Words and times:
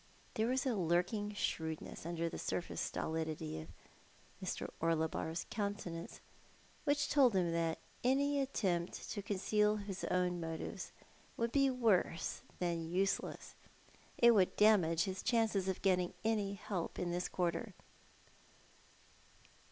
There 0.33 0.47
was 0.47 0.65
a 0.65 0.73
lurking 0.75 1.31
shrewdness 1.35 2.07
under 2.07 2.27
the 2.27 2.39
surface 2.39 2.81
stolidity 2.81 3.61
of 3.61 3.67
Mr. 4.43 4.67
Orlebar's 4.81 5.45
countenance 5.51 6.21
which 6.85 7.07
told 7.07 7.35
him 7.35 7.51
that 7.51 7.77
any 8.03 8.39
attempt 8.41 9.11
to 9.11 9.21
conceal 9.21 9.75
his 9.75 10.03
own 10.05 10.39
motives 10.39 10.91
would 11.37 11.51
be 11.51 11.69
worse 11.69 12.41
than 12.57 12.89
useless. 12.91 13.53
It 14.17 14.31
would 14.31 14.55
damage 14.57 15.03
his 15.03 15.21
chances 15.21 15.67
of 15.67 15.83
getting 15.83 16.15
any 16.25 16.55
help 16.55 16.97
in 16.97 17.11
this 17.11 17.29
quarter. 17.29 17.75